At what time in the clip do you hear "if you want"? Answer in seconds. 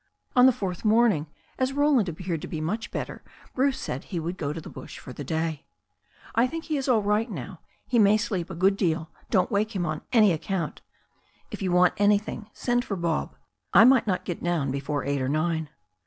11.51-11.93